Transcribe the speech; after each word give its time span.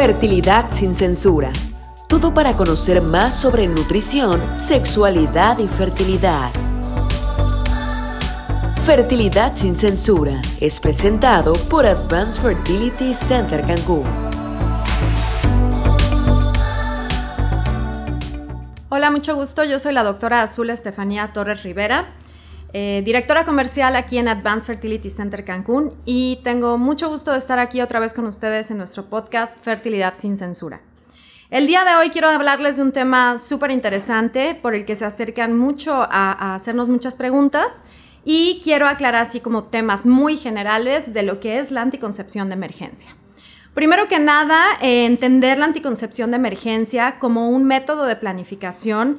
Fertilidad 0.00 0.70
sin 0.70 0.94
censura. 0.94 1.52
Todo 2.08 2.32
para 2.32 2.56
conocer 2.56 3.02
más 3.02 3.38
sobre 3.38 3.68
nutrición, 3.68 4.40
sexualidad 4.58 5.58
y 5.58 5.68
fertilidad. 5.68 6.50
Fertilidad 8.86 9.54
sin 9.56 9.76
censura 9.76 10.40
es 10.58 10.80
presentado 10.80 11.52
por 11.52 11.84
Advanced 11.84 12.40
Fertility 12.40 13.12
Center 13.12 13.60
Cancún. 13.60 14.04
Hola, 18.88 19.10
mucho 19.10 19.34
gusto. 19.34 19.64
Yo 19.64 19.78
soy 19.78 19.92
la 19.92 20.02
doctora 20.02 20.40
Azul 20.40 20.70
Estefanía 20.70 21.34
Torres 21.34 21.62
Rivera 21.62 22.06
eh, 22.72 23.02
directora 23.04 23.44
comercial 23.44 23.96
aquí 23.96 24.18
en 24.18 24.28
Advanced 24.28 24.66
Fertility 24.66 25.10
Center 25.10 25.44
Cancún 25.44 25.94
y 26.04 26.38
tengo 26.44 26.78
mucho 26.78 27.08
gusto 27.08 27.32
de 27.32 27.38
estar 27.38 27.58
aquí 27.58 27.80
otra 27.80 27.98
vez 27.98 28.14
con 28.14 28.26
ustedes 28.26 28.70
en 28.70 28.78
nuestro 28.78 29.06
podcast 29.06 29.62
Fertilidad 29.64 30.14
sin 30.16 30.36
Censura. 30.36 30.80
El 31.50 31.66
día 31.66 31.84
de 31.84 31.96
hoy 31.96 32.10
quiero 32.10 32.28
hablarles 32.28 32.76
de 32.76 32.82
un 32.82 32.92
tema 32.92 33.36
súper 33.38 33.72
interesante 33.72 34.54
por 34.54 34.76
el 34.76 34.84
que 34.84 34.94
se 34.94 35.04
acercan 35.04 35.58
mucho 35.58 35.94
a, 35.94 36.54
hacernos 36.54 36.88
muchas 36.88 37.16
preguntas 37.16 37.82
y 38.24 38.60
quiero 38.62 38.86
aclarar 38.86 39.22
así 39.22 39.40
como 39.40 39.64
temas 39.64 40.06
muy 40.06 40.36
generales 40.36 41.12
de 41.12 41.24
lo 41.24 41.40
que 41.40 41.58
es 41.58 41.72
la 41.72 41.82
anticoncepción 41.82 42.50
de 42.50 42.54
emergencia. 42.54 43.16
Primero 43.74 44.06
que 44.06 44.20
nada, 44.20 44.62
eh, 44.80 45.06
entender 45.06 45.58
la 45.58 45.64
anticoncepción 45.64 46.30
de 46.30 46.36
emergencia 46.36 47.18
como 47.18 47.50
un 47.50 47.64
método 47.64 48.04
de 48.04 48.14
planificación 48.14 49.18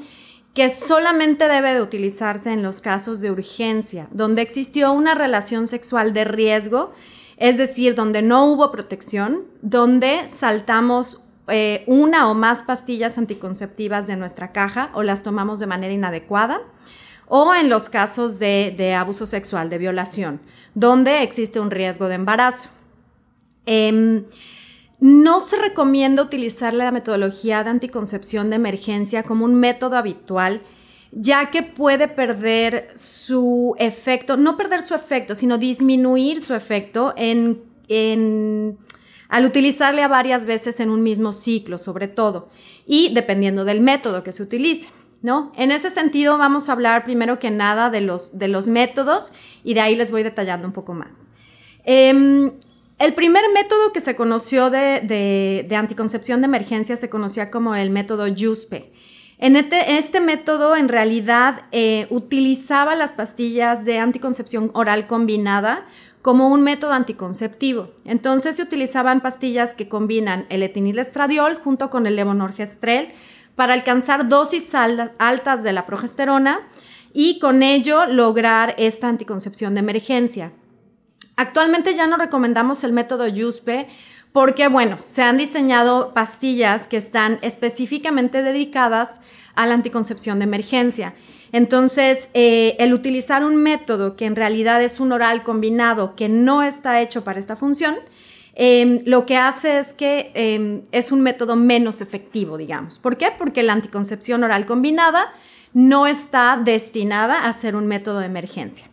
que 0.53 0.69
solamente 0.69 1.47
debe 1.47 1.73
de 1.73 1.81
utilizarse 1.81 2.51
en 2.51 2.61
los 2.61 2.81
casos 2.81 3.21
de 3.21 3.31
urgencia, 3.31 4.07
donde 4.11 4.41
existió 4.41 4.91
una 4.91 5.15
relación 5.15 5.67
sexual 5.67 6.13
de 6.13 6.25
riesgo, 6.25 6.91
es 7.37 7.57
decir, 7.57 7.95
donde 7.95 8.21
no 8.21 8.45
hubo 8.45 8.71
protección, 8.71 9.45
donde 9.61 10.27
saltamos 10.27 11.23
eh, 11.47 11.83
una 11.87 12.29
o 12.29 12.33
más 12.33 12.63
pastillas 12.63 13.17
anticonceptivas 13.17 14.07
de 14.07 14.15
nuestra 14.15 14.51
caja 14.51 14.91
o 14.93 15.03
las 15.03 15.23
tomamos 15.23 15.59
de 15.59 15.67
manera 15.67 15.93
inadecuada, 15.93 16.61
o 17.27 17.55
en 17.55 17.69
los 17.69 17.89
casos 17.89 18.39
de, 18.39 18.93
abuso 18.93 19.25
sexual, 19.25 19.69
de 19.69 19.77
violación, 19.77 20.41
donde 20.75 21.23
existe 21.23 21.61
un 21.61 21.71
riesgo 21.71 22.09
de 22.09 22.15
embarazo. 22.15 22.69
Em, 23.65 24.25
no 25.01 25.39
se 25.39 25.57
recomienda 25.57 26.21
utilizar 26.21 26.75
la 26.75 26.91
metodología 26.91 27.63
de 27.63 27.71
anticoncepción 27.71 28.51
de 28.51 28.57
emergencia 28.57 29.23
como 29.23 29.45
un 29.45 29.55
método 29.55 29.97
habitual, 29.97 30.61
ya 31.11 31.49
que 31.49 31.63
puede 31.63 32.07
perder 32.07 32.91
su 32.93 33.75
efecto, 33.79 34.37
no 34.37 34.57
perder 34.57 34.83
su 34.83 34.93
efecto, 34.93 35.33
sino 35.33 35.57
disminuir 35.57 36.39
su 36.39 36.53
efecto 36.53 37.15
en, 37.17 37.63
al 39.27 39.45
utilizarle 39.45 40.03
a 40.03 40.07
varias 40.07 40.45
veces 40.45 40.79
en 40.79 40.91
un 40.91 41.01
mismo 41.01 41.33
ciclo, 41.33 41.79
sobre 41.79 42.07
todo, 42.07 42.49
y 42.85 43.11
dependiendo 43.11 43.65
del 43.65 43.81
método 43.81 44.23
que 44.23 44.31
se 44.31 44.43
utilice. 44.43 44.89
¿No? 45.23 45.51
En 45.55 45.71
ese 45.71 45.91
sentido 45.91 46.39
vamos 46.39 46.67
a 46.67 46.71
hablar 46.71 47.03
primero 47.03 47.37
que 47.37 47.51
nada 47.51 47.91
de 47.91 48.01
los, 48.01 48.39
de 48.39 48.47
los 48.47 48.67
métodos 48.67 49.33
y 49.63 49.75
de 49.75 49.81
ahí 49.81 49.95
les 49.95 50.09
voy 50.09 50.23
detallando 50.23 50.65
un 50.65 50.73
poco 50.73 50.95
más. 50.95 51.29
Em, 51.83 52.53
el 53.01 53.13
primer 53.13 53.43
método 53.51 53.91
que 53.93 53.99
se 53.99 54.15
conoció 54.15 54.69
de, 54.69 55.67
anticoncepción 55.75 56.41
de 56.41 56.45
emergencia 56.45 56.97
se 56.97 57.09
conocía 57.09 57.49
como 57.49 57.73
el 57.73 57.89
método 57.89 58.27
YUSPE. 58.27 58.93
En 59.39 59.55
este, 59.55 59.97
este 59.97 60.19
método, 60.19 60.75
en 60.75 60.87
realidad, 60.87 61.63
eh, 61.71 62.05
utilizaba 62.11 62.93
las 62.95 63.13
pastillas 63.13 63.85
de 63.85 63.97
anticoncepción 63.97 64.69
oral 64.75 65.07
combinada 65.07 65.87
como 66.21 66.49
un 66.49 66.61
método 66.61 66.93
anticonceptivo. 66.93 67.89
Entonces 68.05 68.57
se 68.57 68.61
utilizaban 68.61 69.21
pastillas 69.21 69.73
que 69.73 69.89
combinan 69.89 70.45
el 70.49 70.61
etinilestradiol 70.61 71.55
junto 71.55 71.89
con 71.89 72.05
el 72.05 72.15
levonorgestrel 72.15 73.13
para 73.55 73.73
alcanzar 73.73 74.29
dosis 74.29 74.75
altas 74.75 75.63
de 75.63 75.73
la 75.73 75.87
progesterona 75.87 76.59
y 77.11 77.39
con 77.39 77.63
ello 77.63 78.05
lograr 78.05 78.75
esta 78.77 79.09
anticoncepción 79.09 79.73
de 79.73 79.79
emergencia. 79.79 80.53
Actualmente 81.41 81.95
ya 81.95 82.05
no 82.05 82.17
recomendamos 82.17 82.83
el 82.83 82.93
método 82.93 83.27
YUSPE 83.27 83.87
porque, 84.31 84.67
bueno, 84.67 84.99
se 85.01 85.23
han 85.23 85.37
diseñado 85.37 86.13
pastillas 86.13 86.85
que 86.85 86.97
están 86.97 87.39
específicamente 87.41 88.43
dedicadas 88.43 89.21
a 89.55 89.65
la 89.65 89.73
anticoncepción 89.73 90.37
de 90.37 90.43
emergencia. 90.43 91.15
Entonces, 91.51 92.29
eh, 92.35 92.75
el 92.77 92.93
utilizar 92.93 93.43
un 93.43 93.55
método 93.55 94.15
que 94.15 94.25
en 94.25 94.35
realidad 94.35 94.83
es 94.83 94.99
un 94.99 95.13
oral 95.13 95.41
combinado 95.41 96.15
que 96.15 96.29
no 96.29 96.61
está 96.61 97.01
hecho 97.01 97.23
para 97.23 97.39
esta 97.39 97.55
función, 97.55 97.95
em, 98.53 98.99
lo 99.05 99.25
que 99.25 99.37
hace 99.37 99.79
es 99.79 99.93
que 99.93 100.31
em, 100.35 100.83
es 100.91 101.11
un 101.11 101.21
método 101.21 101.55
menos 101.55 102.01
efectivo, 102.01 102.55
digamos. 102.55 102.99
¿Por 102.99 103.17
qué? 103.17 103.29
Porque 103.35 103.63
la 103.63 103.73
anticoncepción 103.73 104.43
oral 104.43 104.67
combinada 104.67 105.33
no 105.73 106.05
está 106.05 106.61
destinada 106.63 107.47
a 107.47 107.53
ser 107.53 107.75
un 107.75 107.87
método 107.87 108.19
de 108.19 108.27
emergencia. 108.27 108.90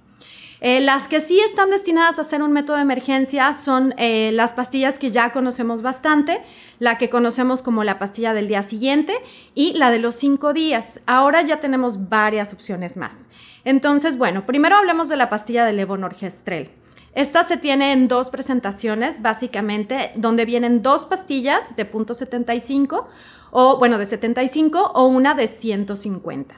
Eh, 0.61 0.81
las 0.81 1.07
que 1.07 1.21
sí 1.21 1.39
están 1.41 1.71
destinadas 1.71 2.19
a 2.19 2.25
ser 2.25 2.43
un 2.43 2.53
método 2.53 2.77
de 2.77 2.83
emergencia 2.83 3.55
son 3.55 3.95
eh, 3.97 4.31
las 4.33 4.55
pastillas 4.55 4.99
que 4.99 5.11
ya 5.11 5.31
conocemos 5.31 5.83
bastante, 5.83 6.41
la 6.81 6.99
que 6.99 7.11
conocemos 7.11 7.63
como 7.63 7.85
la 7.85 7.99
pastilla 7.99 8.35
del 8.35 8.49
día 8.49 8.63
siguiente 8.63 9.13
y 9.55 9.75
la 9.75 9.91
de 9.91 10.01
los 10.01 10.17
cinco 10.17 10.53
días. 10.53 11.01
Ahora 11.07 11.43
ya 11.43 11.61
tenemos 11.61 12.09
varias 12.09 12.53
opciones 12.53 12.97
más. 12.97 13.31
Entonces, 13.65 14.19
bueno, 14.19 14.47
primero 14.47 14.77
hablemos 14.77 15.09
de 15.09 15.17
la 15.17 15.31
pastilla 15.31 15.65
de 15.65 15.75
levonorgestrel. 15.75 16.71
Esta 17.15 17.43
se 17.43 17.57
tiene 17.57 17.93
en 17.93 18.07
dos 18.07 18.31
presentaciones, 18.31 19.23
básicamente, 19.23 20.13
donde 20.17 20.45
vienen 20.45 20.83
dos 20.83 21.07
pastillas 21.07 21.75
de 21.77 21.85
punto 21.85 22.15
.75 22.15 23.07
o, 23.51 23.79
bueno, 23.79 23.99
de 23.99 24.07
75 24.07 24.93
o 24.95 25.07
una 25.07 25.35
de 25.35 25.47
150. 25.47 26.55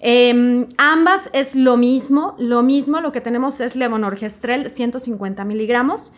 Em, 0.00 0.66
ambas 0.78 1.28
es 1.34 1.54
lo 1.54 1.76
mismo, 1.76 2.34
lo 2.38 2.62
mismo, 2.62 3.00
lo 3.00 3.12
que 3.12 3.20
tenemos 3.20 3.60
es 3.60 3.76
levonorgestrel 3.76 4.70
150 4.70 5.44
miligramos. 5.44 6.14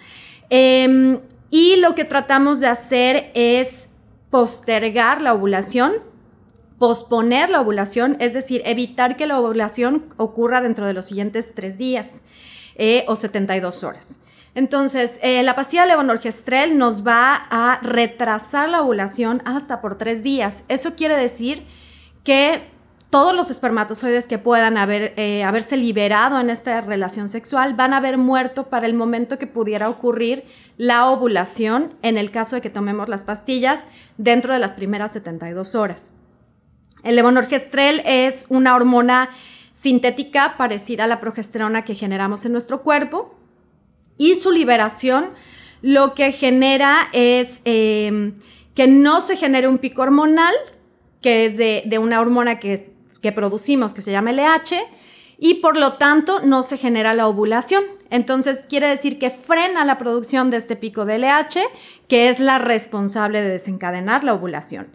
Em, 0.51 1.19
y 1.51 1.77
lo 1.77 1.95
que 1.95 2.05
tratamos 2.05 2.61
de 2.61 2.69
hacer 2.69 3.31
es 3.35 3.89
postergar 4.31 5.21
la 5.21 5.35
ovulación, 5.35 5.93
posponer 6.79 7.51
la 7.51 7.61
ovulación, 7.61 8.17
es 8.21 8.33
decir, 8.33 8.63
evitar 8.65 9.17
que 9.17 9.27
la 9.27 9.39
ovulación 9.39 10.07
ocurra 10.17 10.61
dentro 10.61 10.87
de 10.87 10.95
los 10.95 11.07
siguientes 11.07 11.55
tres 11.55 11.77
días 11.77 12.27
eh, 12.77 13.05
o 13.09 13.17
72 13.17 13.85
horas. 13.85 14.25
Entonces, 14.55 15.19
eh, 15.23 15.43
la 15.43 15.55
pastilla 15.55 15.87
levonorgestrel 15.87 16.79
nos 16.79 17.07
va 17.07 17.35
a 17.51 17.81
retrasar 17.83 18.69
la 18.69 18.83
ovulación 18.83 19.43
hasta 19.45 19.81
por 19.81 19.99
tres 19.99 20.23
días. 20.23 20.65
Eso 20.69 20.95
quiere 20.95 21.17
decir 21.17 21.65
que 22.25 22.72
todos 23.13 23.35
los 23.35 23.51
espermatozoides 23.51 24.27
que 24.27 24.39
puedan 24.39 24.79
haber, 24.79 25.13
eh, 25.19 25.45
haberse 25.45 25.77
liberado 25.77 26.41
en 26.41 26.49
esta 26.49 26.81
relación 26.81 27.29
sexual 27.29 27.75
van 27.75 27.93
a 27.93 27.99
haber 27.99 28.17
muerto 28.17 28.71
para 28.71 28.87
el 28.87 28.95
momento 28.95 29.39
que 29.39 29.47
pudiera 29.47 29.91
ocurrir 29.91 30.45
la 30.79 31.05
ovulación 31.11 31.93
en 32.01 32.17
el 32.17 32.31
caso 32.31 32.57
de 32.57 32.63
que 32.63 32.71
tomemos 32.71 33.11
las 33.11 33.25
pastillas 33.25 33.87
dentro 34.17 34.55
de 34.55 34.61
las 34.61 34.73
primeras 34.73 35.13
72 35.13 35.75
horas. 35.75 36.21
El 37.05 37.17
levonorgestrel 37.17 38.01
es 38.07 38.47
una 38.49 38.75
hormona 38.75 39.29
sintética 39.73 40.55
parecida 40.57 41.05
a 41.05 41.07
la 41.07 41.21
progesterona 41.21 41.85
que 41.85 41.95
generamos 41.95 42.47
en 42.47 42.53
nuestro 42.53 42.81
cuerpo 42.81 43.35
y 44.17 44.37
su 44.37 44.53
liberación 44.53 45.33
lo 45.83 46.15
que 46.15 46.33
genera 46.33 47.11
es 47.13 47.61
eh, 47.67 48.33
que 48.75 48.87
no 48.87 49.21
se 49.21 49.37
genere 49.37 49.69
un 49.69 49.77
pico 49.77 50.01
hormonal, 50.01 50.55
que 51.21 51.45
es 51.45 51.59
de, 51.59 51.83
de 51.85 51.99
una 51.99 52.19
hormona 52.19 52.59
que 52.59 52.92
que 53.23 53.33
producimos, 53.33 53.95
que 53.95 54.03
se 54.03 54.13
llama 54.13 54.33
LH, 54.33 54.77
y 55.39 55.55
por 55.55 55.77
lo 55.77 55.95
tanto 55.95 56.41
no 56.41 56.63
se 56.63 56.77
genera 56.77 57.15
la 57.15 57.27
ovulación. 57.27 57.83
Entonces 58.11 58.67
quiere 58.69 58.89
decir 58.89 59.19
que 59.19 59.31
frena 59.31 59.85
la 59.85 59.99
producción 59.99 60.51
de 60.51 60.59
este 60.59 60.77
pico 60.77 61.05
de 61.05 61.19
LH, 61.19 61.61
que 62.09 62.29
es 62.29 62.39
la 62.41 62.59
responsable 62.59 63.41
de 63.41 63.49
desencadenar 63.49 64.23
la 64.23 64.35
ovulación. 64.35 64.89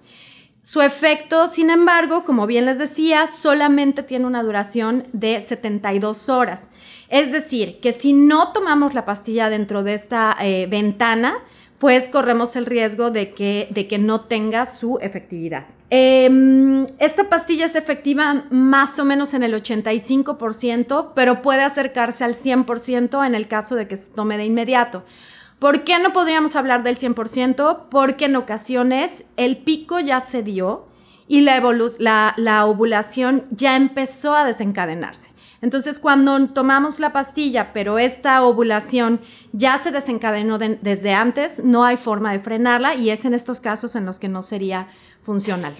Su 0.62 0.82
efecto, 0.82 1.48
sin 1.48 1.70
embargo, 1.70 2.26
como 2.26 2.46
bien 2.46 2.66
les 2.66 2.78
decía, 2.78 3.26
solamente 3.28 4.04
tiene 4.04 4.26
una 4.26 4.44
duración 4.44 5.08
de 5.14 5.40
72 5.40 6.28
horas. 6.28 6.72
Es 7.10 7.32
decir, 7.32 7.80
que 7.80 7.94
si 7.94 8.12
no 8.12 8.52
tomamos 8.52 8.94
la 8.94 9.06
pastilla 9.06 9.50
dentro 9.50 9.84
de 9.84 9.94
esta 9.94 10.36
eh, 10.42 10.68
ventana, 10.70 11.38
pues 11.80 12.10
corremos 12.10 12.56
el 12.56 12.66
riesgo 12.66 13.12
de 13.12 13.32
que, 13.32 13.68
de 13.72 13.88
que 13.88 13.98
no 13.98 14.22
tenga 14.22 14.66
su 14.66 14.98
efectividad. 15.02 15.68
Em, 15.90 16.86
esta 17.00 17.30
pastilla 17.30 17.66
es 17.66 17.76
efectiva 17.76 18.46
más 18.50 19.00
o 19.00 19.06
menos 19.06 19.34
en 19.34 19.44
el 19.44 19.54
85%, 19.54 21.14
pero 21.16 21.42
puede 21.42 21.62
acercarse 21.62 22.24
al 22.26 22.34
100% 22.34 23.26
en 23.26 23.36
el 23.36 23.48
caso 23.48 23.76
de 23.76 23.88
que 23.88 23.96
se 23.96 24.14
tome 24.14 24.38
de 24.38 24.46
inmediato. 24.46 25.04
¿Por 25.60 25.84
qué 25.84 25.98
no 26.00 26.14
podríamos 26.14 26.56
hablar 26.56 26.84
del 26.84 26.98
100%? 26.98 27.86
Porque 27.90 28.26
en 28.26 28.36
ocasiones 28.36 29.26
el 29.38 29.58
pico 29.58 30.00
ya 30.00 30.20
se 30.20 30.44
dio 30.44 30.86
y 31.28 31.42
la, 31.42 32.34
la 32.38 32.66
ovulación 32.66 33.46
ya 33.52 33.76
empezó 33.76 34.36
a 34.36 34.46
desencadenarse. 34.46 35.37
Entonces, 35.62 35.98
cuando 36.00 36.48
tomamos 36.50 37.00
la 37.00 37.14
pastilla, 37.14 37.74
pero 37.74 37.98
esta 37.98 38.44
ovulación 38.44 39.20
ya 39.54 39.78
se 39.80 39.92
desencadenó 39.92 40.60
desde 40.60 41.14
antes, 41.14 41.64
no 41.64 41.84
hay 41.84 41.98
forma 41.98 42.32
de 42.32 42.40
frenarla 42.40 42.96
y 42.96 43.10
es 43.10 43.26
en 43.26 43.34
estos 43.34 43.60
casos 43.60 43.96
en 43.96 44.06
los 44.06 44.20
que 44.20 44.28
no 44.28 44.44
sería 44.44 44.88
funcional. 45.24 45.74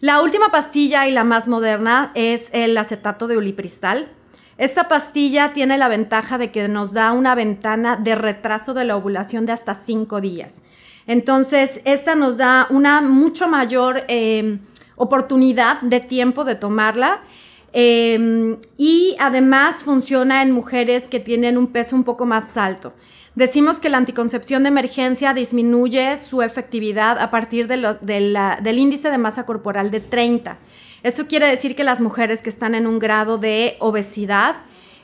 La 0.00 0.22
última 0.22 0.50
pastilla 0.50 1.06
y 1.08 1.12
la 1.12 1.24
más 1.24 1.48
moderna 1.48 2.10
es 2.14 2.50
el 2.52 2.76
acetato 2.76 3.28
de 3.28 3.36
ulipristal. 3.36 4.08
Esta 4.56 4.88
pastilla 4.88 5.52
tiene 5.54 5.78
la 5.78 5.88
ventaja 5.88 6.36
de 6.36 6.50
que 6.50 6.68
nos 6.68 6.92
da 6.92 7.12
una 7.12 7.34
ventana 7.34 7.96
de 7.96 8.14
retraso 8.14 8.74
de 8.74 8.84
la 8.84 8.96
ovulación 8.96 9.46
de 9.46 9.52
hasta 9.52 9.74
5 9.74 10.20
días. 10.20 10.66
Entonces, 11.06 11.80
esta 11.84 12.14
nos 12.14 12.36
da 12.36 12.66
una 12.70 13.00
mucho 13.00 13.48
mayor 13.48 14.04
eh, 14.08 14.58
oportunidad 14.96 15.80
de 15.80 16.00
tiempo 16.00 16.44
de 16.44 16.54
tomarla 16.54 17.20
Em, 17.72 18.56
y 18.76 19.16
además 19.20 19.84
funciona 19.84 20.42
en 20.42 20.50
mujeres 20.50 21.08
que 21.08 21.20
tienen 21.20 21.56
un 21.56 21.68
peso 21.68 21.94
un 21.94 22.04
poco 22.04 22.26
más 22.26 22.56
alto. 22.56 22.92
Decimos 23.36 23.78
que 23.78 23.88
la 23.88 23.98
anticoncepción 23.98 24.64
de 24.64 24.70
emergencia 24.70 25.34
disminuye 25.34 26.18
su 26.18 26.42
efectividad 26.42 27.18
a 27.18 27.30
partir 27.30 27.68
del 27.68 28.78
índice 28.78 29.10
de 29.10 29.18
masa 29.18 29.46
corporal 29.46 29.92
de 29.92 30.00
30. 30.00 30.58
Eso 31.04 31.26
quiere 31.28 31.46
decir 31.46 31.76
que 31.76 31.84
las 31.84 32.00
mujeres 32.00 32.42
que 32.42 32.50
están 32.50 32.74
en 32.74 32.88
un 32.88 32.98
grado 32.98 33.38
de 33.38 33.76
obesidad, 33.78 34.56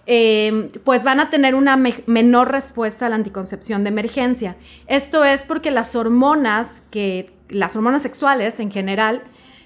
em, 0.07 0.69
pues 0.85 1.05
van 1.05 1.21
a 1.21 1.31
tener 1.31 1.55
una 1.55 1.77
menor 2.07 2.51
respuesta 2.51 3.07
a 3.07 3.09
la 3.09 3.15
anticoncepción 3.15 3.85
de 3.85 3.89
emergencia. 3.89 4.57
Esto 4.89 5.25
es 5.25 5.45
porque 5.45 5.71
las 5.71 5.95
hormonas, 5.95 6.83
que, 6.91 7.31
las 7.49 7.77
hormonas 7.77 8.03
sexuales 8.03 8.59
en 8.59 8.73
general, 8.73 9.23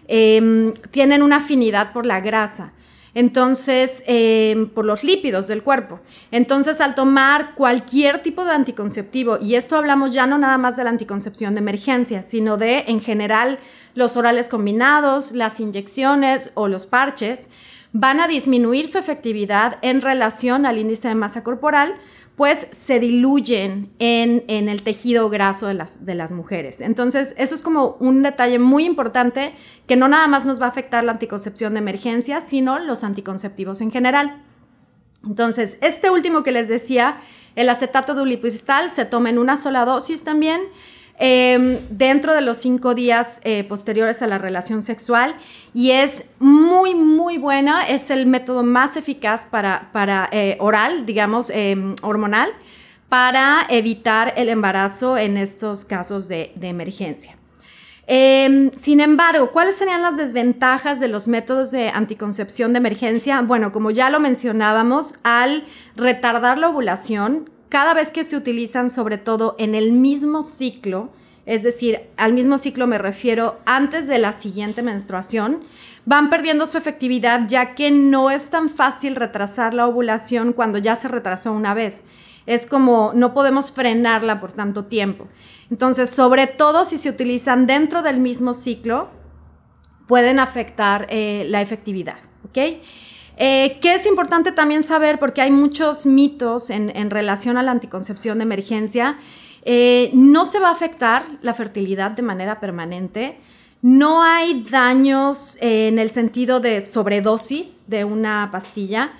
em, 0.06 0.72
tienen 0.90 1.22
una 1.22 1.36
afinidad 1.36 1.92
por 1.92 2.04
la 2.04 2.20
grasa. 2.20 2.74
Entonces, 3.14 4.02
em, 4.06 4.68
por 4.68 4.84
los 4.84 5.02
lípidos 5.02 5.48
del 5.48 5.62
cuerpo. 5.62 6.00
Entonces, 6.30 6.80
al 6.80 6.94
tomar 6.94 7.54
cualquier 7.54 8.22
tipo 8.22 8.44
de 8.44 8.52
anticonceptivo, 8.52 9.38
y 9.40 9.56
esto 9.56 9.76
hablamos 9.76 10.12
ya 10.12 10.26
no 10.26 10.38
nada 10.38 10.58
más 10.58 10.76
de 10.76 10.84
la 10.84 10.90
anticoncepción 10.90 11.54
de 11.54 11.60
emergencia, 11.60 12.22
sino 12.22 12.56
de, 12.56 12.84
en 12.86 13.00
general, 13.00 13.58
los 13.94 14.16
orales 14.16 14.48
combinados, 14.48 15.32
las 15.32 15.60
inyecciones 15.60 16.52
o 16.54 16.68
los 16.68 16.86
parches, 16.86 17.50
van 17.92 18.20
a 18.20 18.28
disminuir 18.28 18.86
su 18.86 18.98
efectividad 18.98 19.78
en 19.82 20.00
relación 20.00 20.64
al 20.64 20.78
índice 20.78 21.08
de 21.08 21.16
masa 21.16 21.42
corporal, 21.42 21.96
pues 22.40 22.68
se 22.70 22.98
diluyen 23.00 23.92
en, 23.98 24.42
el 24.48 24.82
tejido 24.82 25.28
graso 25.28 25.66
de 25.66 25.74
las, 25.74 26.06
de 26.06 26.14
las 26.14 26.32
mujeres. 26.32 26.80
Entonces, 26.80 27.34
eso 27.36 27.54
es 27.54 27.60
como 27.60 27.98
un 28.00 28.22
detalle 28.22 28.58
muy 28.58 28.86
importante 28.86 29.54
que 29.86 29.94
no 29.94 30.08
nada 30.08 30.26
más 30.26 30.46
nos 30.46 30.58
va 30.58 30.64
a 30.64 30.70
afectar 30.70 31.04
la 31.04 31.12
anticoncepción 31.12 31.74
de 31.74 31.80
emergencia, 31.80 32.40
sino 32.40 32.78
los 32.78 33.04
anticonceptivos 33.04 33.82
en 33.82 33.90
general. 33.90 34.42
Entonces, 35.22 35.76
este 35.82 36.08
último 36.08 36.42
que 36.42 36.50
les 36.50 36.68
decía, 36.68 37.18
el 37.56 37.68
acetato 37.68 38.14
de 38.14 38.22
ulipristal 38.22 38.88
se 38.88 39.04
toma 39.04 39.28
en 39.28 39.38
una 39.38 39.58
sola 39.58 39.84
dosis 39.84 40.24
también 40.24 40.62
Em, 41.22 41.76
dentro 41.90 42.32
de 42.32 42.40
los 42.40 42.56
cinco 42.56 42.94
días 42.94 43.42
eh, 43.44 43.62
posteriores 43.64 44.22
a 44.22 44.26
la 44.26 44.38
relación 44.38 44.80
sexual 44.80 45.34
y 45.74 45.90
es 45.90 46.24
muy, 46.38 46.94
muy 46.94 47.36
buena. 47.36 47.86
Es 47.86 48.08
el 48.08 48.24
método 48.24 48.62
más 48.62 48.96
eficaz 48.96 49.44
para, 49.44 49.90
para 49.92 50.30
eh, 50.32 50.56
oral, 50.60 51.04
digamos, 51.04 51.50
em, 51.50 51.94
hormonal, 52.00 52.48
para 53.10 53.66
evitar 53.68 54.32
el 54.38 54.48
embarazo 54.48 55.18
en 55.18 55.36
estos 55.36 55.84
casos 55.84 56.26
de, 56.26 56.54
emergencia. 56.62 57.36
Em, 58.06 58.70
sin 58.72 59.00
embargo, 59.00 59.50
¿cuáles 59.50 59.76
serían 59.76 60.00
las 60.00 60.16
desventajas 60.16 61.00
de 61.00 61.08
los 61.08 61.28
métodos 61.28 61.70
de 61.70 61.90
anticoncepción 61.90 62.72
de 62.72 62.78
emergencia? 62.78 63.42
Bueno, 63.42 63.72
como 63.72 63.90
ya 63.90 64.08
lo 64.08 64.20
mencionábamos, 64.20 65.16
al 65.22 65.64
retardar 65.96 66.56
la 66.56 66.70
ovulación, 66.70 67.50
cada 67.70 67.94
vez 67.94 68.10
que 68.10 68.24
se 68.24 68.36
utilizan, 68.36 68.90
sobre 68.90 69.16
todo 69.16 69.54
en 69.58 69.74
el 69.74 69.92
mismo 69.92 70.42
ciclo, 70.42 71.10
es 71.46 71.62
decir, 71.62 72.02
al 72.16 72.34
mismo 72.34 72.58
ciclo 72.58 72.86
me 72.86 72.98
refiero 72.98 73.58
antes 73.64 74.06
de 74.06 74.18
la 74.18 74.32
siguiente 74.32 74.82
menstruación, 74.82 75.60
van 76.04 76.30
perdiendo 76.30 76.66
su 76.66 76.76
efectividad 76.76 77.48
ya 77.48 77.74
que 77.74 77.90
no 77.90 78.30
es 78.30 78.50
tan 78.50 78.68
fácil 78.68 79.16
retrasar 79.16 79.72
la 79.72 79.86
ovulación 79.86 80.52
cuando 80.52 80.78
ya 80.78 80.96
se 80.96 81.08
retrasó 81.08 81.52
una 81.52 81.72
vez. 81.72 82.06
Es 82.46 82.66
como 82.66 83.12
no 83.14 83.32
podemos 83.32 83.72
frenarla 83.72 84.40
por 84.40 84.52
tanto 84.52 84.86
tiempo. 84.86 85.28
Entonces, 85.70 86.10
sobre 86.10 86.46
todo 86.46 86.84
si 86.84 86.98
se 86.98 87.08
utilizan 87.08 87.66
dentro 87.66 88.02
del 88.02 88.18
mismo 88.18 88.52
ciclo, 88.52 89.08
pueden 90.08 90.40
afectar 90.40 91.06
eh, 91.08 91.46
la 91.48 91.62
efectividad. 91.62 92.18
¿ok?, 92.44 92.58
eh, 93.42 93.78
¿Qué 93.80 93.94
es 93.94 94.04
importante 94.04 94.52
también 94.52 94.82
saber? 94.82 95.18
Porque 95.18 95.40
hay 95.40 95.50
muchos 95.50 96.04
mitos 96.04 96.68
en, 96.68 97.10
relación 97.10 97.56
a 97.56 97.62
la 97.62 97.70
anticoncepción 97.70 98.36
de 98.36 98.42
emergencia. 98.42 99.16
Eh, 99.64 100.10
no 100.12 100.44
se 100.44 100.60
va 100.60 100.68
a 100.68 100.72
afectar 100.72 101.24
la 101.40 101.54
fertilidad 101.54 102.10
de 102.10 102.20
manera 102.20 102.60
permanente. 102.60 103.38
No 103.80 104.22
hay 104.22 104.62
daños 104.70 105.56
en 105.62 105.98
el 105.98 106.10
sentido 106.10 106.60
de 106.60 106.82
sobredosis 106.82 107.84
de 107.86 108.04
una 108.04 108.50
pastilla. 108.52 109.12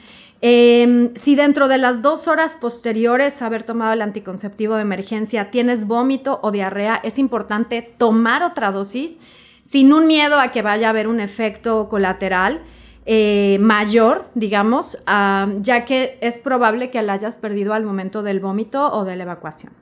Em, 0.42 1.14
si 1.16 1.34
dentro 1.34 1.66
de 1.66 1.78
las 1.78 2.02
dos 2.02 2.28
horas 2.28 2.56
posteriores 2.60 3.40
a 3.40 3.46
haber 3.46 3.62
tomado 3.62 3.94
el 3.94 4.02
anticonceptivo 4.02 4.74
de 4.74 4.82
emergencia 4.82 5.50
tienes 5.50 5.86
vómito 5.86 6.40
o 6.42 6.50
diarrea, 6.50 7.00
es 7.04 7.18
importante 7.18 7.80
tomar 7.96 8.42
otra 8.42 8.70
dosis 8.70 9.18
sin 9.62 9.94
un 9.94 10.06
miedo 10.06 10.38
a 10.38 10.48
que 10.48 10.60
vaya 10.60 10.88
a 10.88 10.90
haber 10.90 11.08
un 11.08 11.20
efecto 11.20 11.88
colateral. 11.88 12.60
Eh, 13.06 13.58
mayor, 13.60 14.26
digamos, 14.34 14.98
ya 15.06 15.84
que 15.84 16.18
es 16.20 16.38
probable 16.38 16.90
que 16.90 17.00
la 17.02 17.14
hayas 17.14 17.36
perdido 17.36 17.72
al 17.72 17.84
momento 17.84 18.22
del 18.22 18.40
vómito 18.40 18.92
o 18.92 19.04
de 19.04 19.16
la 19.16 19.22
evacuación. 19.22 19.72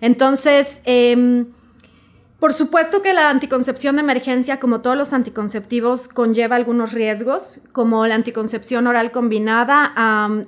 Entonces, 0.00 0.80
em, 0.84 1.46
por 2.38 2.52
supuesto 2.52 3.02
que 3.02 3.12
la 3.12 3.30
anticoncepción 3.30 3.96
de 3.96 4.02
emergencia, 4.02 4.60
como 4.60 4.82
todos 4.82 4.96
los 4.96 5.12
anticonceptivos, 5.12 6.08
conlleva 6.08 6.56
algunos 6.56 6.92
riesgos, 6.92 7.62
como 7.72 8.06
la 8.06 8.14
anticoncepción 8.14 8.86
oral 8.86 9.10
combinada 9.10 9.92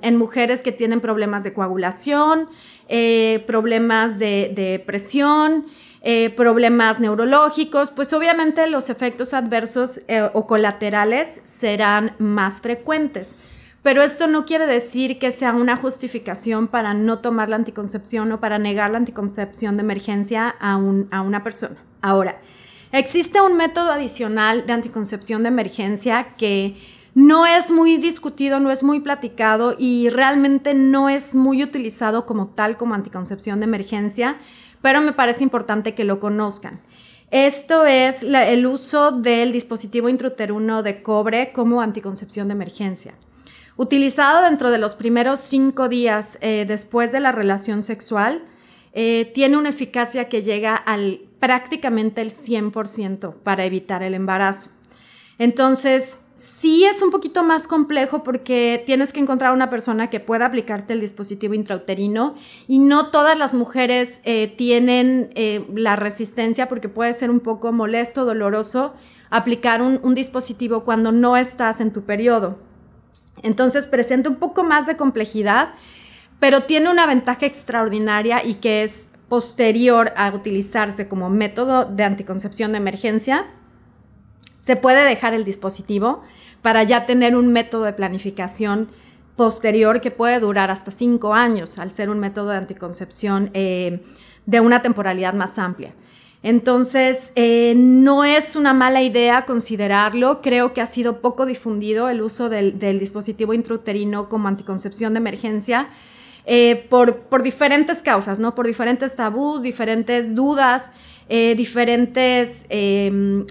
en 0.01 0.15
mujeres 0.15 0.63
que 0.63 0.71
tienen 0.71 1.01
problemas 1.01 1.43
de 1.43 1.53
coagulación, 1.53 2.47
eh, 2.87 3.43
problemas 3.47 4.17
de 4.17 4.83
presión, 4.85 5.65
eh, 6.01 6.29
problemas 6.29 6.99
neurológicos, 6.99 7.89
pues 7.89 8.13
obviamente 8.13 8.69
los 8.69 8.89
efectos 8.89 9.33
adversos 9.33 10.01
eh, 10.07 10.29
o 10.33 10.47
colaterales 10.47 11.27
serán 11.43 12.15
más 12.19 12.61
frecuentes. 12.61 13.39
Pero 13.83 14.01
esto 14.01 14.27
no 14.27 14.45
quiere 14.45 14.67
decir 14.67 15.17
que 15.17 15.31
sea 15.31 15.53
una 15.53 15.77
justificación 15.77 16.67
para 16.67 16.93
no 16.93 17.19
tomar 17.19 17.49
la 17.49 17.55
anticoncepción 17.55 18.31
o 18.31 18.39
para 18.39 18.59
negar 18.59 18.91
la 18.91 18.97
anticoncepción 18.97 19.77
de 19.77 19.83
emergencia 19.83 20.55
a, 20.59 20.73
a 20.73 21.21
una 21.21 21.43
persona. 21.43 21.77
Ahora, 22.01 22.39
existe 22.91 23.39
un 23.41 23.55
método 23.55 23.91
adicional 23.91 24.65
de 24.65 24.73
anticoncepción 24.73 25.43
de 25.43 25.49
emergencia 25.49 26.33
que 26.37 26.75
no 27.17 27.47
es 27.47 27.71
muy 27.71 27.97
discutido, 27.97 28.59
no 28.59 28.69
es 28.69 28.83
muy 28.83 28.99
platicado 28.99 29.75
y 29.79 30.09
realmente 30.09 30.75
no 30.75 31.09
es 31.09 31.33
muy 31.33 31.63
utilizado 31.63 32.27
como 32.27 32.49
tal 32.49 32.77
como 32.77 32.93
anticoncepción 32.93 33.59
de 33.59 33.63
emergencia, 33.63 34.37
pero 34.81 35.01
me 35.01 35.13
parece 35.13 35.43
importante 35.43 35.93
que 35.93 36.03
lo 36.03 36.19
conozcan. 36.19 36.81
Esto 37.29 37.85
es 37.85 38.23
el 38.23 38.65
uso 38.65 39.11
del 39.11 39.51
dispositivo 39.51 40.07
intrauterino 40.07 40.81
de 40.81 41.01
cobre 41.01 41.51
como 41.51 41.81
anticoncepción 41.81 42.47
de 42.47 42.53
emergencia. 42.53 43.15
Utilizado 43.75 44.43
dentro 44.43 44.71
de 44.71 44.77
los 44.77 44.95
primeros 44.95 45.39
cinco 45.39 45.89
días 45.89 46.37
eh, 46.41 46.65
después 46.67 47.11
de 47.11 47.19
la 47.19 47.31
relación 47.31 47.83
sexual, 47.83 48.43
eh, 48.93 49.31
tiene 49.35 49.57
una 49.57 49.69
eficacia 49.69 50.29
que 50.29 50.41
llega 50.41 50.75
al 50.75 51.21
prácticamente 51.39 52.21
el 52.21 52.31
100% 52.31 53.33
para 53.43 53.65
evitar 53.65 54.01
el 54.01 54.15
embarazo. 54.15 54.71
Entonces, 55.37 56.19
sí 56.37 56.85
es 56.85 57.01
un 57.01 57.09
poquito 57.09 57.43
más 57.43 57.67
complejo 57.67 58.23
porque 58.23 58.83
tienes 58.85 59.11
que 59.11 59.19
encontrar 59.19 59.53
una 59.53 59.71
persona 59.71 60.09
que 60.09 60.19
pueda 60.19 60.45
aplicarte 60.45 60.93
el 60.93 61.01
dispositivo 61.01 61.55
intrauterino 61.55 62.35
y 62.67 62.77
no 62.77 63.07
todas 63.07 63.35
las 63.37 63.55
mujeres 63.55 64.21
eh, 64.23 64.53
tienen 64.55 65.31
eh, 65.33 65.65
la 65.73 65.95
resistencia 65.95 66.69
porque 66.69 66.89
puede 66.89 67.13
ser 67.13 67.31
un 67.31 67.39
poco 67.39 67.71
molesto, 67.71 68.23
doloroso 68.23 68.93
aplicar 69.31 69.81
un, 69.81 69.99
un 70.03 70.13
dispositivo 70.13 70.83
cuando 70.83 71.11
no 71.11 71.37
estás 71.37 71.81
en 71.81 71.91
tu 71.91 72.03
periodo. 72.03 72.59
Entonces 73.41 73.87
presenta 73.87 74.29
un 74.29 74.35
poco 74.35 74.63
más 74.63 74.85
de 74.85 74.95
complejidad, 74.95 75.73
pero 76.39 76.63
tiene 76.63 76.91
una 76.91 77.07
ventaja 77.07 77.47
extraordinaria 77.47 78.45
y 78.45 78.55
que 78.55 78.83
es 78.83 79.09
posterior 79.27 80.13
a 80.15 80.31
utilizarse 80.33 81.07
como 81.07 81.31
método 81.31 81.85
de 81.85 82.03
anticoncepción 82.03 82.71
de 82.71 82.77
emergencia 82.77 83.47
se 84.67 84.75
puede 84.75 85.05
dejar 85.05 85.33
el 85.33 85.45
dispositivo 85.45 86.23
para 86.61 86.83
ya 86.83 87.05
tener 87.05 87.37
un 87.37 87.47
método 87.53 87.85
de 87.85 87.93
planificación 87.93 88.89
posterior 89.37 90.01
que 90.01 90.11
puede 90.11 90.41
durar 90.41 90.71
hasta 90.71 90.91
cinco 90.91 91.33
años 91.33 91.79
al 91.79 91.89
ser 91.89 92.09
un 92.09 92.19
método 92.19 92.49
de 92.49 92.57
anticoncepción 92.57 93.49
eh, 93.53 94.01
de 94.45 94.59
una 94.59 94.81
temporalidad 94.81 95.33
más 95.33 95.57
amplia. 95.57 95.93
Entonces, 96.43 97.31
eh, 97.35 97.75
no 97.77 98.25
es 98.25 98.57
una 98.57 98.73
mala 98.73 99.01
idea 99.01 99.45
considerarlo. 99.45 100.41
Creo 100.41 100.73
que 100.73 100.81
ha 100.81 100.85
sido 100.85 101.21
poco 101.21 101.45
difundido 101.45 102.09
el 102.09 102.21
uso 102.21 102.49
del, 102.49 102.77
dispositivo 102.99 103.53
intrauterino 103.53 104.27
como 104.27 104.49
anticoncepción 104.49 105.13
de 105.13 105.19
emergencia 105.19 105.87
eh, 106.45 106.85
por, 106.89 107.19
por, 107.29 107.41
diferentes 107.41 108.03
causas, 108.03 108.37
¿no? 108.37 108.53
Por 108.53 108.67
diferentes 108.67 109.15
tabús, 109.15 109.61
diferentes 109.61 110.35
dudas, 110.35 110.91
eh, 111.29 111.55
diferentes 111.55 112.65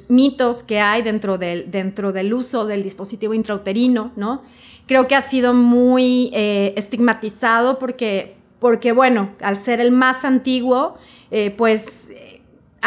mitos 0.08 0.62
que 0.62 0.80
hay 0.80 1.02
dentro 1.02 1.38
del, 1.38 1.70
dentro 1.70 2.12
del 2.12 2.32
uso 2.32 2.66
del 2.66 2.82
dispositivo 2.82 3.34
intrauterino, 3.34 4.12
¿no? 4.16 4.42
Creo 4.86 5.08
que 5.08 5.14
ha 5.14 5.22
sido 5.22 5.52
muy 5.52 6.30
estigmatizado 6.32 7.78
porque, 7.78 8.36
porque, 8.60 8.92
bueno, 8.92 9.30
al 9.40 9.56
ser 9.56 9.80
el 9.80 9.90
más 9.90 10.24
antiguo, 10.24 10.96
pues 11.56 12.12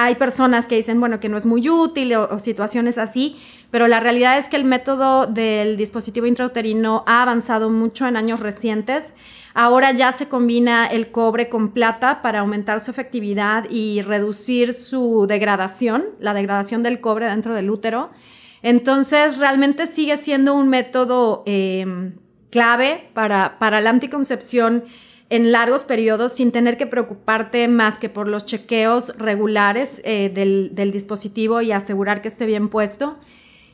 hay 0.01 0.15
personas 0.15 0.65
que 0.65 0.77
dicen, 0.77 1.01
bueno, 1.01 1.19
que 1.19 1.27
no 1.27 1.35
es 1.35 1.45
muy 1.45 1.67
útil 1.67 2.15
o, 2.15 2.39
situaciones 2.39 2.97
así, 2.97 3.37
pero 3.69 3.89
la 3.89 3.99
realidad 3.99 4.37
es 4.37 4.47
que 4.47 4.55
el 4.55 4.63
método 4.63 5.27
del 5.27 5.75
dispositivo 5.75 6.25
intrauterino 6.25 7.03
ha 7.05 7.21
avanzado 7.21 7.69
mucho 7.69 8.07
en 8.07 8.15
años 8.15 8.39
recientes. 8.39 9.13
Ahora 9.53 9.91
ya 9.91 10.13
se 10.13 10.29
combina 10.29 10.87
el 10.87 11.11
cobre 11.11 11.49
con 11.49 11.71
plata 11.71 12.21
para 12.21 12.39
aumentar 12.39 12.79
su 12.79 12.91
efectividad 12.91 13.69
y 13.69 14.01
reducir 14.01 14.73
su 14.73 15.25
degradación, 15.27 16.05
la 16.21 16.33
degradación 16.33 16.81
del 16.81 17.01
cobre 17.01 17.27
dentro 17.27 17.53
del 17.53 17.69
útero. 17.69 18.09
Entonces, 18.61 19.37
realmente 19.37 19.85
sigue 19.85 20.15
siendo 20.15 20.53
un 20.53 20.69
método 20.69 21.43
eh, 21.45 22.13
clave 22.51 23.09
para, 23.13 23.59
para 23.59 23.81
la 23.81 23.89
anticoncepción 23.89 24.85
en 25.29 25.51
largos 25.51 25.83
periodos 25.83 26.33
sin 26.33 26.51
tener 26.51 26.77
que 26.77 26.87
preocuparte 26.87 27.67
más 27.67 27.99
que 27.99 28.09
por 28.09 28.27
los 28.27 28.45
chequeos 28.45 29.15
regulares 29.17 30.01
eh, 30.03 30.29
del, 30.33 30.91
dispositivo 30.91 31.61
y 31.61 31.71
asegurar 31.71 32.21
que 32.21 32.27
esté 32.27 32.45
bien 32.45 32.69
puesto. 32.69 33.17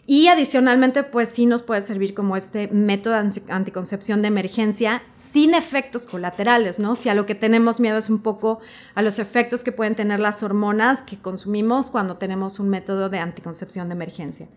Y 0.07 0.27
adicionalmente, 0.27 1.01
pues 1.01 1.29
sí 1.29 1.47
nos 1.47 1.63
puede 1.63 1.81
servir 1.81 2.13
como 2.13 2.37
este 2.37 2.67
método 2.67 3.15
de 3.15 3.41
anticoncepción 3.49 4.21
de 4.21 4.27
emergencia 4.27 5.01
sin 5.13 5.55
efectos 5.55 6.05
colaterales, 6.05 6.77
¿no? 6.77 6.93
Si 6.93 7.09
a 7.09 7.15
lo 7.15 7.25
que 7.25 7.33
tenemos 7.33 7.79
miedo 7.79 7.97
es 7.97 8.11
un 8.11 8.21
poco 8.21 8.59
a 8.93 9.01
los 9.01 9.17
efectos 9.17 9.63
que 9.63 9.71
pueden 9.71 9.95
tener 9.95 10.19
las 10.19 10.43
hormonas 10.43 11.01
que 11.01 11.17
consumimos 11.17 11.89
cuando 11.89 12.17
tenemos 12.17 12.59
un 12.59 12.69
método 12.69 13.09
de 13.09 13.17
anticoncepción 13.17 13.89
de 13.89 13.93
emergencia. 13.93 14.47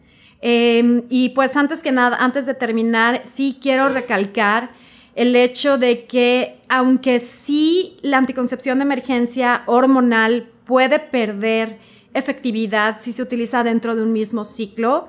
Em, 0.42 1.04
y 1.08 1.30
pues 1.30 1.56
antes 1.56 1.82
que 1.82 1.92
nada, 1.92 2.18
antes 2.20 2.44
de 2.44 2.52
terminar, 2.52 3.22
sí 3.24 3.58
quiero 3.60 3.88
recalcar 3.88 4.70
el 5.18 5.34
hecho 5.34 5.78
de 5.78 6.06
que 6.06 6.60
aunque 6.68 7.18
sí 7.18 7.96
la 8.02 8.18
anticoncepción 8.18 8.78
de 8.78 8.84
emergencia 8.84 9.64
hormonal 9.66 10.48
puede 10.64 11.00
perder 11.00 11.80
efectividad 12.14 12.98
si 13.00 13.12
se 13.12 13.22
utiliza 13.22 13.64
dentro 13.64 13.96
de 13.96 14.04
un 14.04 14.12
mismo 14.12 14.44
ciclo, 14.44 15.08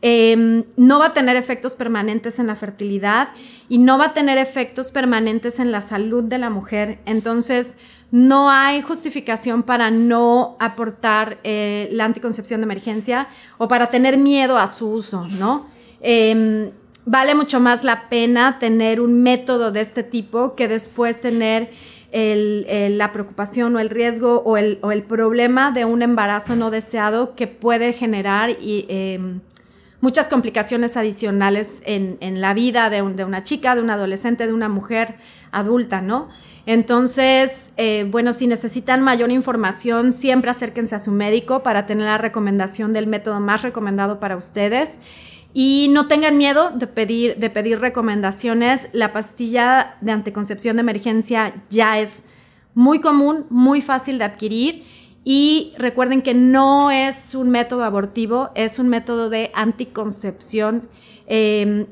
em, 0.00 0.62
no 0.76 1.00
va 1.00 1.06
a 1.06 1.12
tener 1.12 1.34
efectos 1.34 1.74
permanentes 1.74 2.38
en 2.38 2.46
la 2.46 2.54
fertilidad 2.54 3.30
y 3.68 3.78
no 3.78 3.98
va 3.98 4.06
a 4.06 4.14
tener 4.14 4.38
efectos 4.38 4.92
permanentes 4.92 5.58
en 5.58 5.72
la 5.72 5.80
salud 5.80 6.22
de 6.22 6.38
la 6.38 6.50
mujer. 6.50 7.00
Entonces, 7.04 7.78
no 8.12 8.52
hay 8.52 8.80
justificación 8.80 9.64
para 9.64 9.90
no 9.90 10.56
aportar 10.60 11.40
eh, 11.42 11.88
la 11.90 12.04
anticoncepción 12.04 12.60
de 12.60 12.66
emergencia 12.66 13.26
o 13.58 13.66
para 13.66 13.90
tener 13.90 14.18
miedo 14.18 14.56
a 14.56 14.68
su 14.68 14.88
uso, 14.88 15.26
¿no? 15.26 15.66
Em, 16.00 16.70
vale 17.08 17.34
mucho 17.34 17.58
más 17.58 17.84
la 17.84 18.08
pena 18.10 18.58
tener 18.58 19.00
un 19.00 19.22
método 19.22 19.72
de 19.72 19.80
este 19.80 20.02
tipo 20.02 20.54
que 20.54 20.68
después 20.68 21.22
tener 21.22 21.70
la 22.12 23.12
preocupación 23.12 23.76
o 23.76 23.80
el 23.80 23.90
riesgo 23.90 24.42
o 24.44 24.56
el, 24.56 25.02
problema 25.04 25.70
de 25.72 25.84
un 25.84 26.02
embarazo 26.02 26.54
no 26.54 26.70
deseado 26.70 27.34
que 27.34 27.46
puede 27.46 27.92
generar 27.92 28.56
em, 28.60 29.40
muchas 30.00 30.28
complicaciones 30.28 30.96
adicionales 30.96 31.82
en, 31.86 32.40
la 32.40 32.52
vida 32.52 32.90
de, 32.90 33.02
una 33.02 33.42
chica, 33.42 33.74
de 33.74 33.80
un 33.82 33.90
adolescente, 33.90 34.46
de 34.46 34.52
una 34.52 34.68
mujer 34.68 35.16
adulta, 35.50 36.02
¿no? 36.02 36.28
Entonces, 36.66 37.72
eh, 37.78 38.06
bueno, 38.10 38.34
si 38.34 38.46
necesitan 38.46 39.00
mayor 39.00 39.30
información, 39.30 40.12
siempre 40.12 40.50
acérquense 40.50 40.94
a 40.94 41.00
su 41.00 41.12
médico 41.12 41.62
para 41.62 41.86
tener 41.86 42.04
la 42.04 42.18
recomendación 42.18 42.92
del 42.92 43.06
método 43.06 43.40
más 43.40 43.62
recomendado 43.62 44.20
para 44.20 44.36
ustedes. 44.36 45.00
Y 45.54 45.88
no 45.92 46.06
tengan 46.06 46.36
miedo 46.36 46.70
de 46.70 46.86
pedir, 46.86 47.38
de 47.38 47.50
pedir 47.50 47.80
recomendaciones. 47.80 48.90
La 48.92 49.12
pastilla 49.12 49.96
de 50.00 50.12
anticoncepción 50.12 50.76
de 50.76 50.80
emergencia 50.80 51.64
ya 51.70 51.98
es 51.98 52.26
muy 52.74 53.00
común, 53.00 53.46
muy 53.50 53.80
fácil 53.80 54.18
de 54.18 54.24
adquirir. 54.24 54.84
Y 55.24 55.74
recuerden 55.78 56.22
que 56.22 56.34
no 56.34 56.90
es 56.90 57.34
un 57.34 57.50
método 57.50 57.84
abortivo, 57.84 58.50
es 58.54 58.78
un 58.78 58.88
método 58.88 59.30
de 59.30 59.50
anticoncepción. 59.54 60.88
Em, 61.26 61.86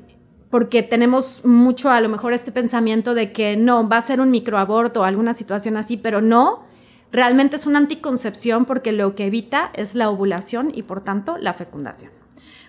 porque 0.51 0.83
tenemos 0.83 1.45
mucho 1.45 1.91
a 1.91 2.01
lo 2.01 2.09
mejor 2.09 2.33
este 2.33 2.53
pensamiento 2.53 3.15
de 3.15 3.33
que 3.33 3.57
no, 3.57 3.89
va 3.89 3.99
a 3.99 4.01
ser 4.01 4.21
un 4.21 4.31
microaborto 4.31 5.01
o 5.01 5.05
alguna 5.05 5.35
situación 5.35 5.77
así, 5.77 5.97
pero 5.97 6.23
no, 6.23 6.65
realmente 7.13 7.57
es 7.57 7.67
una 7.67 7.79
anticoncepción 7.79 8.65
porque 8.65 8.93
lo 8.93 9.15
que 9.15 9.27
evita 9.27 9.71
es 9.75 9.95
la 9.95 10.09
ovulación 10.09 10.71
y 10.75 10.83
por 10.83 11.03
tanto 11.03 11.37
la 11.37 11.53
fecundación. 11.53 12.13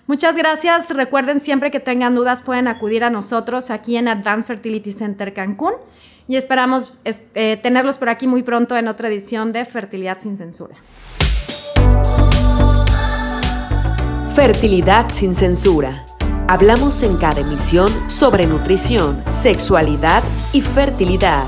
Muchas 0.08 0.38
gracias. 0.38 0.90
Recuerden 0.90 1.42
siempre 1.42 1.70
que 1.70 1.82
tengan 1.82 2.16
dudas 2.16 2.42
pueden 2.42 2.70
acudir 2.70 3.04
a 3.04 3.10
nosotros 3.10 3.70
aquí 3.70 3.98
en 3.98 4.08
Advanced 4.08 4.48
Fertility 4.48 4.94
Center 4.94 5.34
Cancún 5.34 5.74
y 6.30 6.38
esperamos 6.38 6.94
eh, 7.04 7.60
tenerlos 7.62 7.98
por 7.98 8.08
aquí 8.08 8.26
muy 8.26 8.42
pronto 8.42 8.78
en 8.78 8.88
otra 8.88 9.10
edición 9.10 9.52
de 9.52 9.66
Fertilidad 9.66 10.20
sin 10.22 10.38
Censura. 10.38 10.76
Fertilidad 14.34 15.10
sin 15.10 15.36
Censura. 15.36 16.06
Hablamos 16.48 17.04
en 17.04 17.18
cada 17.18 17.42
emisión 17.42 17.92
sobre 18.10 18.48
nutrición, 18.48 19.22
sexualidad 19.32 20.24
y 20.54 20.62
fertilidad. 20.62 21.48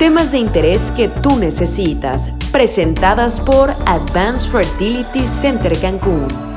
Temas 0.00 0.32
de 0.32 0.38
interés 0.38 0.90
que 0.96 1.06
tú 1.06 1.36
necesitas, 1.36 2.32
presentadas 2.50 3.40
por 3.40 3.70
Advanced 3.86 4.50
Fertility 4.50 5.28
Center 5.28 5.78
Cancún. 5.78 6.53